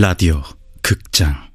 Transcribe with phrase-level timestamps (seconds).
[0.00, 0.42] 라디오
[0.80, 1.49] 극장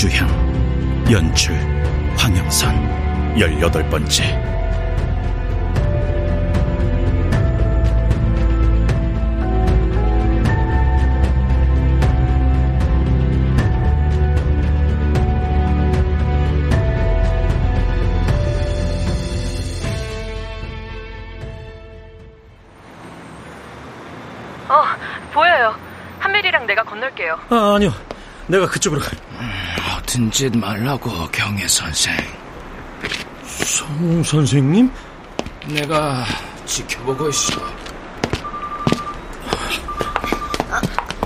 [0.00, 0.26] 이주향
[1.12, 1.54] 연출
[2.16, 4.24] 황영선 열여덟 번째
[24.66, 24.82] 어,
[25.34, 25.74] 보여요.
[26.20, 27.38] 한밀이랑 내가 건널게요.
[27.50, 27.92] 아, 아니요.
[28.46, 29.29] 내가 그쪽으로 가.
[30.10, 32.12] 허튼 짓 말라고 경혜 선생.
[33.44, 34.90] 송 선생님?
[35.68, 36.24] 내가
[36.66, 37.60] 지켜보고 있어.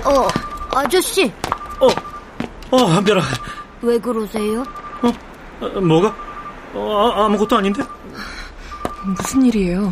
[0.05, 0.27] 어,
[0.75, 1.33] 아저씨,
[1.79, 1.87] 어,
[2.69, 3.23] 어, 한별아.
[3.81, 4.61] 왜 그러세요?
[5.01, 6.15] 어, 어, 뭐가?
[6.75, 7.81] 어, 아, 아무것도 아닌데?
[9.03, 9.91] 무슨 일이에요?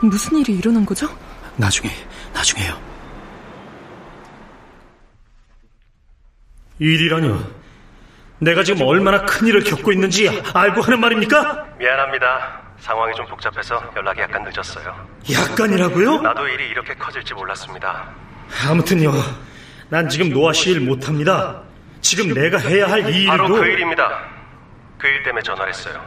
[0.00, 1.06] 무슨 일이 일어난 거죠?
[1.56, 1.88] 나중에,
[2.34, 2.76] 나중에요.
[6.80, 7.61] 일이라뇨?
[8.42, 11.64] 내가 지금 얼마나 큰 일을 겪고 있는지 알고 하는 말입니까?
[11.78, 12.60] 미안합니다.
[12.80, 14.92] 상황이 좀 복잡해서 연락이 약간 늦었어요.
[15.32, 16.20] 약간이라고요?
[16.22, 18.08] 나도 일이 이렇게 커질지 몰랐습니다.
[18.68, 19.12] 아무튼요.
[19.88, 21.62] 난 지금 노아 씨 일 못합니다.
[22.00, 24.08] 지금 내가 해야 할이 바로 일도 그 일입니다.
[24.98, 26.00] 그 일 때문에 전화를 했어요.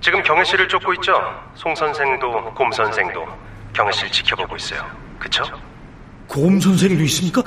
[0.00, 1.12] 지금 경혜 씨를 쫓고 있죠?
[1.54, 3.24] 송 선생도 곰 선생도
[3.72, 4.84] 경혜 씨를 지켜보고 있어요.
[5.20, 5.44] 그쵸?
[6.26, 7.40] 곰 선생도 있습니까?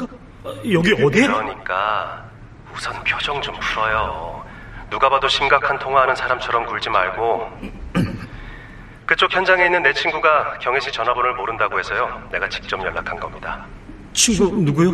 [0.44, 1.28] 어, 여기 어디에?
[1.28, 2.29] 그러니까
[2.80, 4.42] 우선 표정 좀 풀어요.
[4.90, 7.52] 누가 봐도 심각한 통화하는 사람처럼 굴지 말고
[9.06, 12.26] 그쪽 현장에 있는 내 친구가 경혜 씨 전화번호를 모른다고 해서요.
[12.32, 13.66] 내가 직접 연락한 겁니다.
[14.14, 14.94] 친구 누구요?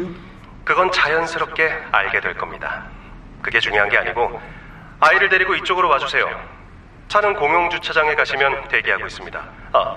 [0.63, 2.85] 그건 자연스럽게 알게 될 겁니다.
[3.44, 4.41] 그게 중요한 게 아니고
[5.00, 6.28] 아이를 데리고 이쪽으로 와주세요.
[7.07, 9.40] 차는 공용 주차장에 가시면 대기하고 있습니다.
[9.74, 9.95] 아,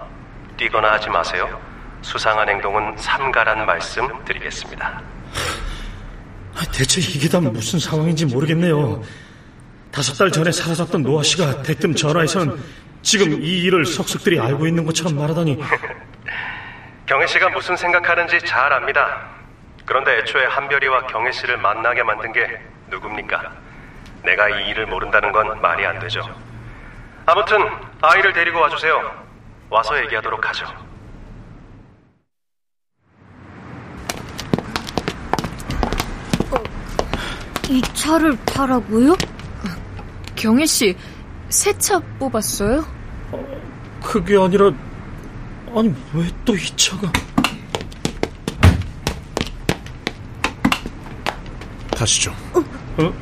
[0.59, 1.59] 뛰거나 하지 마세요.
[2.03, 5.00] 수상한 행동은 삼가란 말씀 드리겠습니다.
[6.58, 9.00] 아, 대체 이게 다 무슨 상황인지 모르겠네요.
[9.92, 12.60] 다섯 달 전에 사라졌던 노아 씨가 대뜸 전화해서는
[13.02, 15.56] 지금 이 일을 속속들이 알고 있는 것처럼 말하다니
[17.06, 19.28] 경혜 씨가 무슨 생각하는지 잘 압니다.
[19.86, 22.60] 그런데 애초에 한별이와 경혜 씨를 만나게 만든 게
[22.91, 23.52] 누굽니까?
[24.24, 26.20] 내가 이 일을 모른다는 건 말이 안 되죠.
[27.24, 27.58] 아무튼
[28.02, 29.26] 아이를 데리고 와주세요.
[29.70, 30.88] 와서 얘기하도록 하죠.
[37.68, 39.16] 이 차를 타라고요?
[40.34, 40.96] 경혜 씨,
[41.50, 42.84] 새 차 뽑았어요?
[44.02, 44.70] 그게 아니라
[45.74, 47.10] 아니 왜 또 이 차가
[51.96, 52.30] 가시죠.
[52.54, 53.12] 어?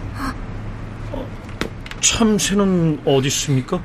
[1.12, 1.26] 어,
[2.00, 3.82] 참새는 어디 있습니까?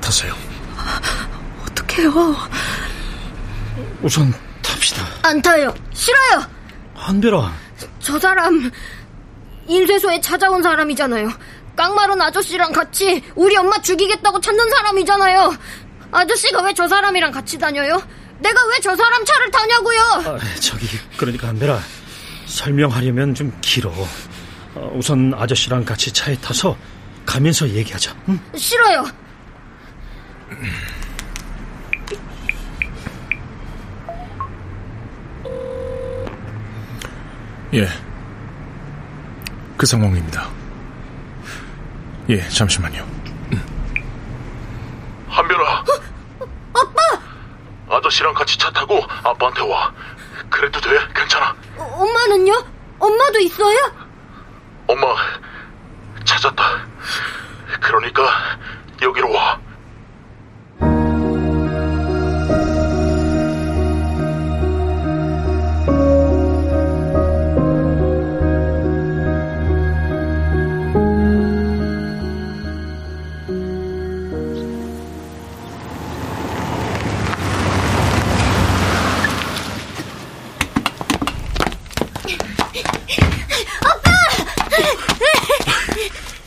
[0.00, 0.34] 타세요.
[1.62, 2.34] 어떡해요?
[4.02, 4.32] 우선
[4.62, 5.02] 탑시다.
[5.22, 5.72] 안 타요.
[5.92, 6.42] 싫어요.
[6.94, 7.52] 한별아,
[8.00, 8.70] 저 사람
[9.66, 11.30] 인쇄소에 찾아온 사람이잖아요.
[11.76, 15.56] 깡마른 아저씨랑 같이 우리 엄마 죽이겠다고 찾는 사람이잖아요.
[16.12, 18.00] 아저씨가 왜 저 사람이랑 같이 다녀요?
[18.38, 20.00] 내가 왜 저 사람 차를 타냐고요?
[20.00, 20.86] 아, 저기
[21.16, 21.80] 그러니까 한별아
[22.46, 23.90] 설명하려면 좀 길어.
[24.74, 26.76] 어, 우선 아저씨랑 같이 차에 타서
[27.26, 28.14] 가면서 얘기하자.
[28.28, 28.38] 응?
[28.56, 29.04] 싫어요.
[37.74, 37.88] 예.
[39.84, 40.48] 그 상황입니다.
[42.30, 43.06] 예, 잠시만요.
[45.28, 45.84] 한별아.
[46.72, 47.96] 아빠!
[47.98, 49.92] 아저씨랑 같이 차 타고 아빠한테 와.
[50.48, 50.88] 그래도 돼?
[51.14, 51.54] 괜찮아.
[51.76, 52.64] 어, 엄마는요?
[52.98, 53.76] 엄마도 있어요?
[54.86, 55.06] 엄마,
[56.24, 56.64] 찾았다.
[57.82, 58.22] 그러니까
[59.02, 59.60] 여기로 와.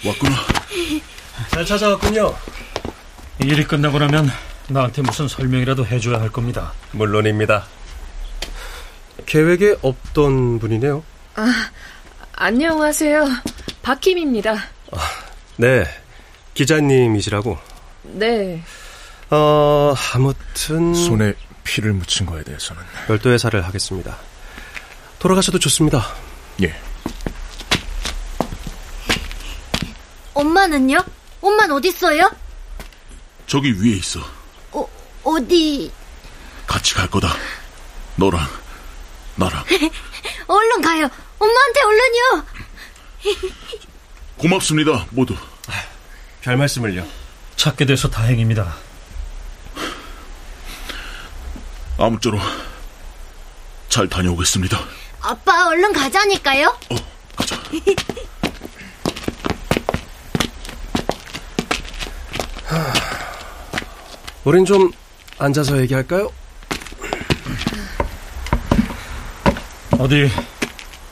[0.07, 0.36] 왔구나.
[1.51, 2.33] 잘 찾아왔군요.
[3.39, 4.30] 일이 끝나고 나면
[4.69, 6.74] 나한테 무슨 설명이라도 해줘야 할 겁니다.
[6.92, 7.65] 물론입니다.
[9.25, 11.04] 계획에 없던 분이네요.
[11.36, 11.69] 아,
[12.33, 13.25] 안녕하세요.
[13.81, 14.54] 박힘입니다.
[14.92, 14.98] 아,
[15.57, 15.86] 네,
[16.53, 17.57] 기자님이시라고?
[18.03, 18.62] 네.
[19.30, 20.94] 어, 아무튼.
[20.94, 21.33] 손에
[21.63, 22.81] 피를 묻힌 거에 대해서는.
[23.07, 24.18] 별도 회사를 하겠습니다.
[25.19, 26.07] 돌아가셔도 좋습니다.
[26.63, 26.74] 예.
[30.38, 31.04] 엄마는요?
[31.42, 32.30] 엄마는 어딨어요?
[33.48, 34.19] 저기 위에 있어.
[34.72, 34.88] 어,
[35.24, 35.92] 어디?
[36.68, 37.34] 같이 갈 거다.
[38.18, 38.45] 너랑,
[39.36, 39.63] 나랑.
[40.48, 41.10] 얼른 가요.
[41.39, 42.45] 엄마한테 얼른요.
[44.38, 45.36] 고맙습니다, 모두.
[46.42, 47.06] 별 말씀을요.
[47.56, 48.75] 찾게 돼서 다행입니다.
[51.98, 52.39] 아무쪼록
[53.89, 54.80] 잘 다녀오겠습니다.
[55.22, 56.68] 아빠 얼른 가자니까요.
[56.92, 56.95] 어,
[57.36, 57.60] 가자.
[64.44, 64.91] 우린 좀
[65.39, 66.29] 앉아서 얘기할까요?
[70.00, 70.29] 어디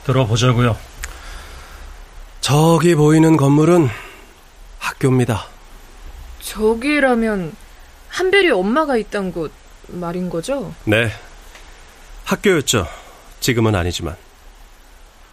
[0.06, 0.78] 들어보자고요.
[2.42, 3.90] 저기 보이는 건물은
[4.80, 5.48] 학교입니다.
[6.42, 7.56] 저기라면
[8.10, 9.52] 한별이 엄마가 있던 곳
[9.88, 10.74] 말인 거죠?
[10.86, 11.12] 네.
[12.24, 12.88] 학교였죠.
[13.40, 14.16] 지금은 아니지만.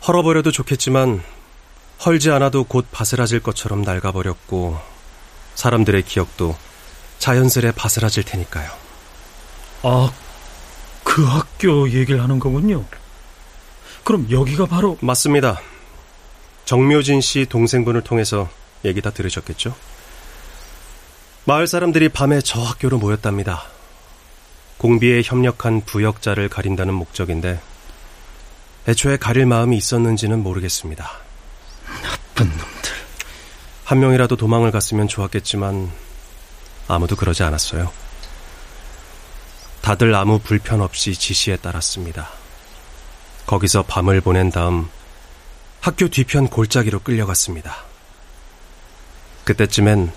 [0.06, 1.22] 헐어버려도 좋겠지만
[2.04, 4.91] 헐지 않아도 곧 바스라질 것처럼 낡아버렸고
[5.54, 6.56] 사람들의 기억도
[7.18, 8.70] 자연스레 바스라질 테니까요.
[9.82, 10.12] 아,
[11.04, 12.84] 그 학교 얘기를 하는 거군요.
[14.04, 15.60] 그럼 여기가 바로 맞습니다.
[16.64, 18.48] 정묘진 씨 동생분을 통해서
[18.84, 19.74] 얘기 다 들으셨겠죠?
[21.44, 23.64] 마을 사람들이 밤에 저 학교로 모였답니다.
[24.78, 27.60] 공비에 협력한 부역자를 가린다는 목적인데
[28.88, 31.08] 애초에 가릴 마음이 있었는지는 모르겠습니다.
[32.02, 33.01] 나쁜 놈들.
[33.92, 35.92] 한 명이라도 도망을 갔으면 좋았겠지만
[36.88, 37.92] 아무도 그러지 않았어요.
[39.82, 42.30] 다들 아무 불편 없이 지시에 따랐습니다.
[43.44, 44.88] 거기서 밤을 보낸 다음
[45.82, 47.84] 학교 뒤편 골짜기로 끌려갔습니다.
[49.44, 50.10] 그때쯤엔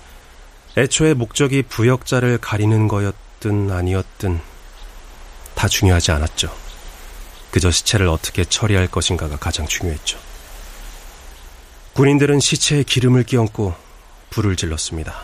[0.78, 4.40] 애초에 목적이 부역자를 가리는 거였든 아니었든
[5.54, 6.50] 다 중요하지 않았죠.
[7.50, 10.25] 그저 시체를 어떻게 처리할 것인가가 가장 중요했죠.
[11.96, 13.74] 군인들은 시체에 기름을 끼얹고
[14.28, 15.14] 불을 질렀습니다.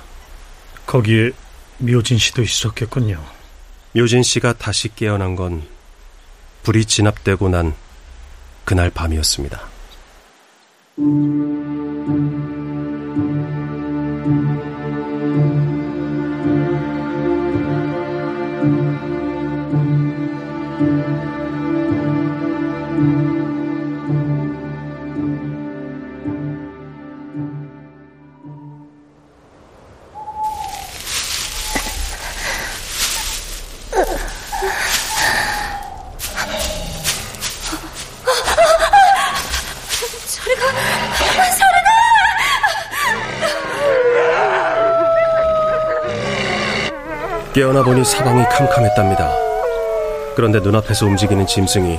[0.87, 1.33] 거기에
[1.77, 3.23] 묘진 씨도 있었겠군요.
[3.95, 5.63] 묘진 씨가 다시 깨어난 건
[6.63, 7.75] 불이 진압되고 난
[8.65, 9.61] 그날 밤이었습니다.
[47.55, 49.31] 깨어나 보니 사방이 캄캄했답니다.
[50.35, 51.99] 그런데 눈앞에서 움직이는 짐승이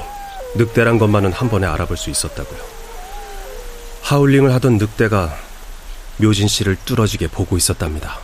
[0.56, 2.60] 늑대란 것만은 한 번에 알아볼 수 있었다고요.
[4.02, 5.36] 하울링을 하던 늑대가
[6.18, 8.18] 묘진 씨를 뚫어지게 보고 있었답니다.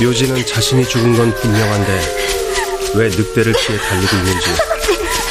[0.00, 2.00] 묘지는 자신이 죽은 건 분명한데
[2.94, 4.50] 왜 늑대를 피해 달리고 있는지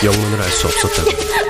[0.05, 1.48] 영문을 알 수 없었다고.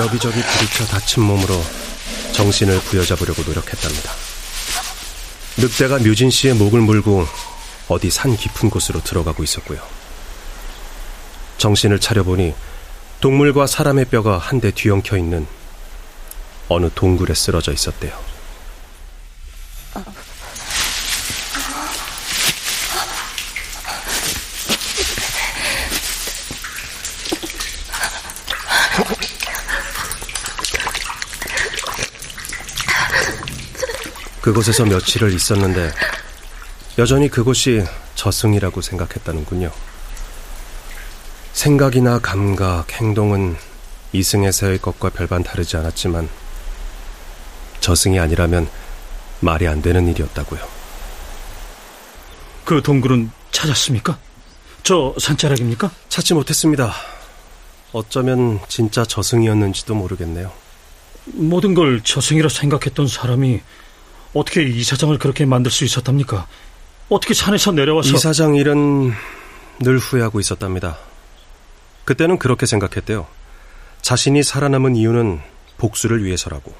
[0.00, 1.62] 여기저기 부딪혀 다친 몸으로
[2.32, 4.12] 정신을 부여잡으려고 노력했답니다.
[5.56, 7.26] 늑대가 묘진 씨의 목을 물고
[7.88, 9.80] 어디 산 깊은 곳으로 들어가고 있었고요.
[11.58, 12.54] 정신을 차려보니
[13.20, 15.46] 동물과 사람의 뼈가 한데 뒤엉켜 있는
[16.68, 18.16] 어느 동굴에 쓰러져 있었대요.
[34.48, 35.92] 그곳에서 며칠을 있었는데
[36.96, 39.70] 여전히 그곳이 저승이라고 생각했다는군요.
[41.52, 43.58] 생각이나 감각, 행동은
[44.14, 46.30] 이승에서의 것과 별반 다르지 않았지만
[47.80, 48.70] 저승이 아니라면
[49.40, 50.60] 말이 안 되는 일이었다고요.
[52.64, 54.18] 그 동굴은 찾았습니까?
[54.82, 55.90] 저 산자락입니까?
[56.08, 56.94] 찾지 못했습니다.
[57.92, 60.50] 어쩌면 진짜 저승이었는지도 모르겠네요.
[61.26, 63.60] 모든 걸 저승이라 생각했던 사람이
[64.34, 66.46] 어떻게 이사장을 그렇게 만들 수 있었답니까?
[67.08, 69.12] 어떻게 산에서 내려와서 이사장 일은
[69.80, 70.98] 늘 후회하고 있었답니다.
[72.04, 73.26] 그때는 그렇게 생각했대요.
[74.02, 75.40] 자신이 살아남은 이유는
[75.78, 76.74] 복수를 위해서라고.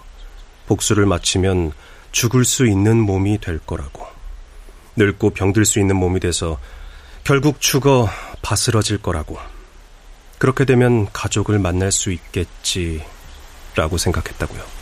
[0.67, 1.73] 복수를 마치면
[2.13, 4.07] 죽을 수 있는 몸이 될 거라고.
[4.97, 6.59] 늙고 병들 수 있는 몸이 돼서
[7.25, 8.09] 결국 죽어
[8.43, 9.39] 바스러질 거라고.
[10.39, 13.03] 그렇게 되면 가족을 만날 수 있겠지라고
[13.99, 14.78] 생각했다고요.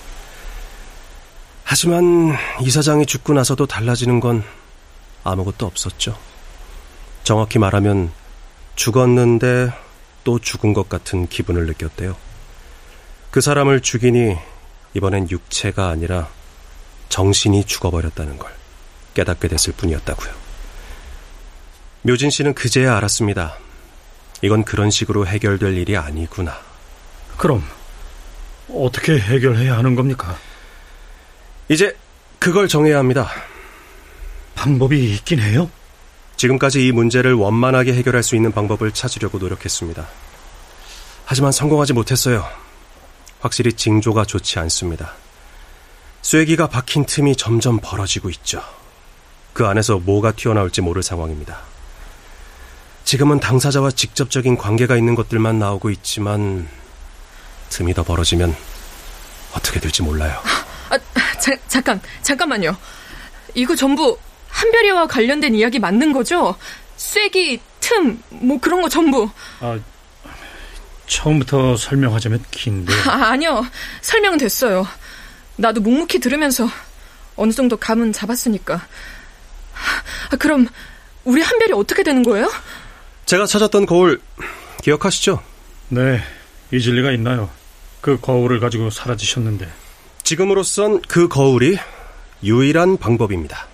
[1.69, 4.45] 하지만 이사장이 죽고 나서도 달라지는 건
[5.25, 6.17] 아무것도 없었죠.
[7.25, 8.13] 정확히 말하면
[8.77, 9.73] 죽었는데
[10.23, 12.17] 또 죽은 것 같은 기분을 느꼈대요.
[13.33, 14.37] 그 사람을 죽이니
[14.95, 16.29] 이번엔 육체가 아니라
[17.09, 18.53] 정신이 죽어버렸다는 걸
[19.15, 20.33] 깨닫게 됐을 뿐이었다고요.
[22.03, 23.59] 묘진 씨는 그제야 알았습니다.
[24.41, 26.61] 이건 그런 식으로 해결될 일이 아니구나.
[27.37, 27.65] 그럼
[28.73, 30.39] 어떻게 해결해야 하는 겁니까?
[31.69, 31.97] 이제
[32.39, 33.29] 그걸 정해야 합니다.
[34.55, 35.71] 방법이 있긴 해요?
[36.37, 40.07] 지금까지 이 문제를 원만하게 해결할 수 있는 방법을 찾으려고 노력했습니다.
[41.25, 42.47] 하지만 성공하지 못했어요.
[43.41, 45.13] 확실히 징조가 좋지 않습니다.
[46.23, 48.63] 쐐기가 박힌 틈이 점점 벌어지고 있죠.
[49.53, 51.61] 그 안에서 뭐가 튀어나올지 모를 상황입니다.
[53.05, 56.69] 지금은 당사자와 직접적인 관계가 있는 것들만 나오고 있지만
[57.71, 58.55] 틈이 더 벌어지면
[59.55, 60.41] 어떻게 될지 몰라요.
[60.91, 60.99] 아,
[61.39, 62.77] 자, 잠깐, 잠깐만요.
[63.55, 66.57] 이거 전부 한별이와 관련된 이야기 맞는 거죠?
[66.97, 69.29] 쐐기, 틈, 뭐 그런 거 전부.
[69.61, 69.79] 아,
[71.07, 72.93] 처음부터 설명하자면 긴데.
[73.09, 73.67] 아, 아니요.
[74.01, 74.87] 설명은 됐어요.
[75.57, 76.69] 나도 묵묵히 들으면서
[77.37, 78.75] 어느 정도 감은 잡았으니까.
[80.31, 80.69] 아, 그럼
[81.25, 82.51] 우리 한별이 어떻게 되는 거예요?
[83.27, 84.21] 제가 찾았던 거울
[84.83, 85.43] 기억하시죠?
[85.89, 86.23] 네,
[86.73, 87.51] 잊을 리가 있나요?
[88.01, 89.69] 그 거울을 가지고 사라지셨는데.
[90.27, 91.79] 지금으로선 그 거울이
[92.43, 93.69] 유일한 방법입니다.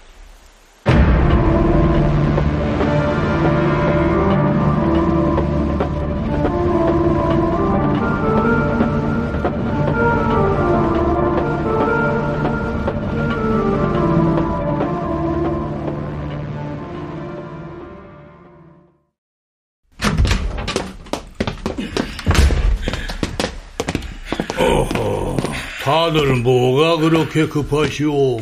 [26.13, 28.39] 다들 뭐가 그렇게 급하시오?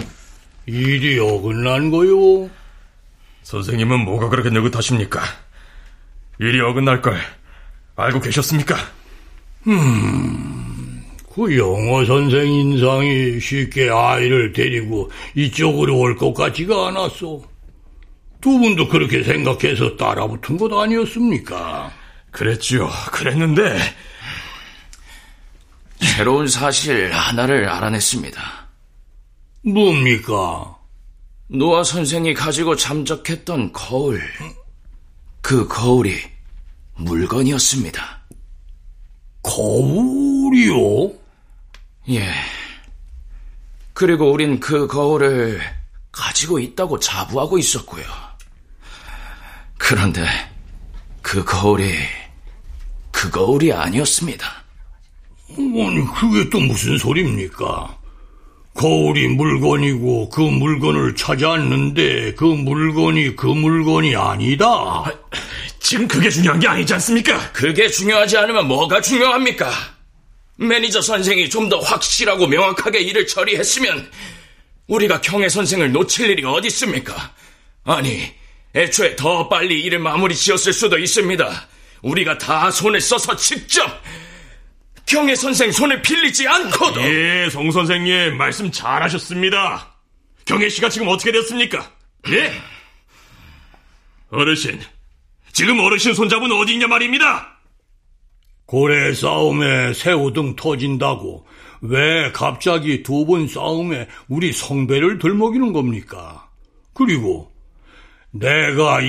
[0.67, 2.51] 일이 어긋난 거요?
[3.45, 5.21] 선생님은 뭐가 그렇게 느긋하십니까?
[6.41, 7.17] 일이 어긋날 걸
[7.95, 8.75] 알고 계셨습니까?
[9.69, 17.41] 음, 그 영어 선생 인상이 쉽게 아이를 데리고 이쪽으로 올 것 같지가 않았어.
[18.41, 21.93] 두 분도 그렇게 생각해서 따라붙은 것 아니었습니까?
[22.33, 22.89] 그랬지요.
[23.13, 23.79] 그랬는데
[26.01, 28.69] 새로운 사실 하나를 알아냈습니다.
[29.65, 30.79] 뭡니까?
[31.49, 34.23] 노아 선생이 가지고 잠적했던 거울.
[35.43, 36.19] 그 거울이
[36.97, 38.21] 물건이었습니다.
[39.43, 41.13] 거울이요?
[42.11, 42.33] 예.
[43.93, 45.61] 그리고 우린 그 거울을
[46.13, 48.05] 가지고 있다고 자부하고 있었고요.
[49.77, 50.27] 그런데
[51.23, 51.95] 그 거울이
[53.11, 54.60] 그 거울이 아니었습니다.
[55.57, 57.97] 아니, 그게 또 무슨 소리입니까?
[58.75, 65.05] 거울이 물건이고 그 물건을 찾았는데 그 물건이 그 물건이 아니다.
[65.81, 67.51] 지금 그게 중요한 게 아니지 않습니까?
[67.53, 69.71] 그게 중요하지 않으면 뭐가 중요합니까?
[70.57, 74.09] 매니저 선생이 좀 더 확실하고 명확하게 일을 처리했으면
[74.87, 77.33] 우리가 경혜 선생을 놓칠 일이 어디 있습니까?
[77.85, 78.23] 아니,
[78.75, 81.69] 애초에 더 빨리 일을 마무리 지었을 수도 있습니다.
[82.03, 84.01] 우리가 다 손을 써서 직접
[85.11, 89.89] 경혜 선생 손을 빌리지 않고도 예, 송 선생님 말씀 잘하셨습니다.
[90.45, 91.91] 경혜 씨가 지금 어떻게 됐습니까?
[92.31, 92.53] 예?
[94.31, 94.79] 어르신,
[95.53, 97.59] 지금 어르신 손잡은 어디 있냐 말입니다.
[98.67, 101.45] 고래 싸움에 새우 등 터진다고
[101.81, 106.49] 왜 갑자기 두 번 싸움에 우리 성배를 들먹이는 겁니까?
[106.95, 107.51] 그리고
[108.31, 109.07] 내가 이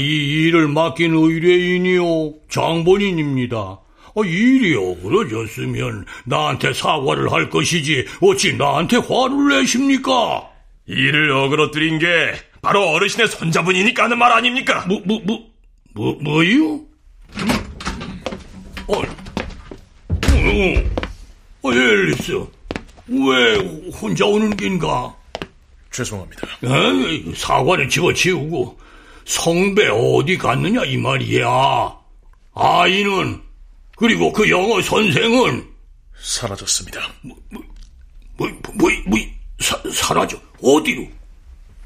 [0.47, 3.79] 일을 맡긴 의뢰인이요 장본인입니다.
[4.13, 10.49] 어, 일이 어그러졌으면 나한테 사과를 할 것이지 어찌 나한테 화를 내십니까?
[10.87, 14.85] 일을 어그러뜨린 게 바로 어르신의 손자분이니까 하는 말 아닙니까?
[14.87, 15.39] 뭐, 뭐, 뭐,
[15.93, 16.81] 뭐, 뭐요?
[18.87, 19.03] 어, 어,
[21.63, 22.33] 어, 앨리스,
[23.07, 23.55] 왜
[23.91, 25.15] 혼자 오는 긴가?
[25.91, 26.47] 죄송합니다.
[26.63, 28.79] 에이, 사과를 집어치우고
[29.25, 31.47] 성배 어디 갔느냐 이 말이야.
[32.53, 33.41] 아이는
[33.95, 35.67] 그리고 그 영어 선생은
[36.19, 37.11] 사라졌습니다.
[37.21, 37.63] 뭐, 뭐,
[38.37, 39.19] 뭐, 뭐, 뭐
[39.59, 41.07] 사, 사라져 어디로?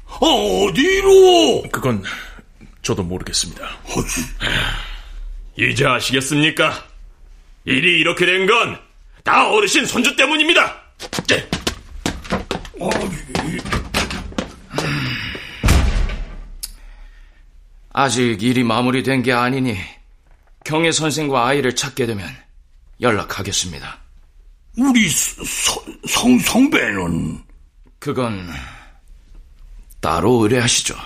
[0.06, 1.62] 아, 어디로?
[1.70, 2.02] 그건
[2.82, 3.68] 저도 모르겠습니다.
[5.58, 6.86] 이제 아시겠습니까?
[7.64, 8.86] 일이 이렇게 된 건
[9.26, 10.80] 다 어르신 손주 때문입니다.
[11.26, 11.48] 네.
[17.92, 19.76] 아직 일이 마무리된 게 아니니
[20.66, 22.28] 경혜 선생과 아이를 찾게 되면
[23.00, 23.98] 연락하겠습니다.
[24.76, 27.40] 우리 성, 성, 성배는?
[28.00, 28.50] 그건
[30.00, 30.96] 따로 의뢰하시죠.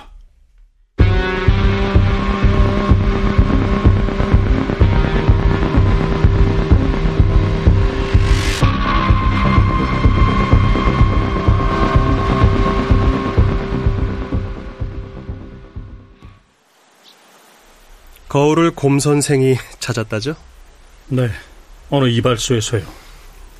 [18.30, 20.36] 거울을 곰 선생이 찾았다죠?
[21.08, 21.30] 네,
[21.90, 22.84] 어느 이발소에서요.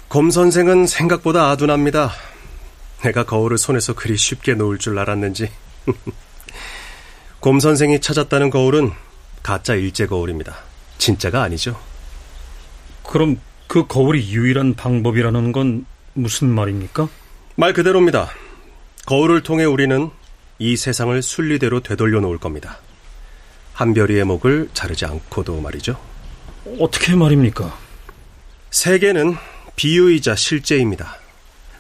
[0.07, 2.13] 곰 선생은 생각보다 아둔합니다.
[3.03, 5.51] 내가 거울을 손에서 그리 쉽게 놓을 줄 알았는지.
[7.41, 8.93] 곰 선생이 찾았다는 거울은
[9.43, 10.57] 가짜 일제 거울입니다.
[10.99, 11.77] 진짜가 아니죠.
[13.03, 15.85] 그럼 그 거울이 유일한 방법이라는 건
[16.15, 17.09] 무슨 말입니까?
[17.57, 18.31] 말 그대로입니다.
[19.07, 20.11] 거울을 통해 우리는
[20.61, 22.79] 이 세상을 순리대로 되돌려 놓을 겁니다.
[23.81, 25.99] 한별이의 목을 자르지 않고도 말이죠.
[26.79, 27.79] 어떻게 말입니까?
[28.71, 29.37] 세계는
[29.75, 31.17] 비유이자 실제입니다.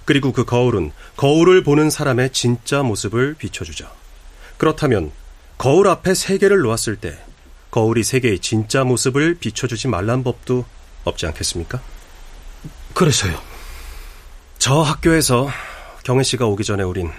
[0.07, 3.87] 그리고 그 거울은 거울을 보는 사람의 진짜 모습을 비춰주죠.
[4.57, 5.13] 그렇다면
[5.59, 7.19] 거울 앞에 세계를 놓았을 때
[7.71, 10.65] 거울이 세계의 진짜 모습을 비춰주지 말란 법도
[11.05, 11.83] 없지 않겠습니까?
[12.95, 13.39] 그래서요.
[14.59, 15.51] 저 학교에서
[16.03, 17.11] 경혜 씨가 오기 전에 우린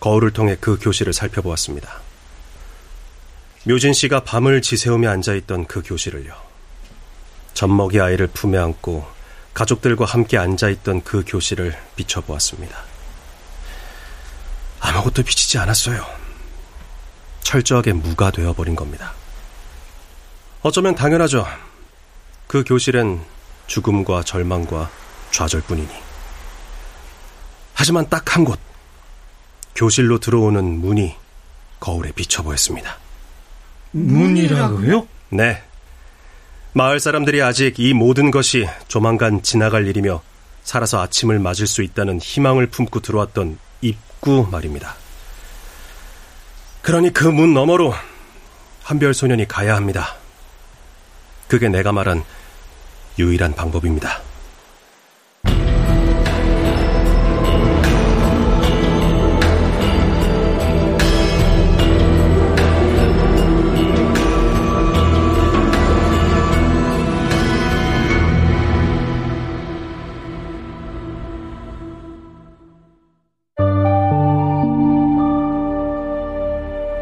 [0.00, 2.07] 거울을 통해 그 교실을 살펴보았습니다.
[3.68, 6.32] 묘진 씨가 밤을 지새우며 앉아있던 그 교실을요.
[7.52, 9.06] 젖먹이 아이를 품에 안고
[9.52, 12.78] 가족들과 함께 앉아있던 그 교실을 비춰보았습니다.
[14.80, 16.02] 아무것도 비치지 않았어요.
[17.40, 19.12] 철저하게 무가 되어버린 겁니다.
[20.62, 21.46] 어쩌면 당연하죠.
[22.46, 23.22] 그 교실엔
[23.66, 24.90] 죽음과 절망과
[25.30, 25.90] 좌절뿐이니.
[27.74, 28.58] 하지만 딱 한 곳,
[29.74, 31.14] 교실로 들어오는 문이
[31.80, 32.96] 거울에 비쳐 보였습니다.
[33.92, 35.06] 문이라고요?
[35.30, 35.62] 네.
[36.72, 40.22] 마을 사람들이 아직 이 모든 것이 조만간 지나갈 일이며
[40.62, 44.94] 살아서 아침을 맞을 수 있다는 희망을 품고 들어왔던 입구 말입니다.
[46.82, 47.94] 그러니 그 문 너머로
[48.82, 50.16] 한별 소년이 가야 합니다.
[51.48, 52.22] 그게 내가 말한
[53.18, 54.20] 유일한 방법입니다.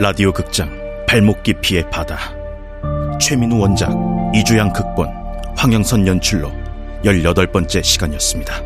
[0.06, 0.70] 라디오 극장
[1.08, 2.16] 발목 깊이의 바다
[3.20, 3.90] 최민우 원작
[4.32, 5.08] 이주양 극본
[5.56, 6.52] 황영선 연출로
[7.02, 8.65] 18번째 시간이었습니다.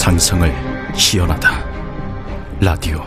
[0.00, 0.50] 상상을
[0.94, 1.50] 희연하다.
[2.62, 3.04] 라디오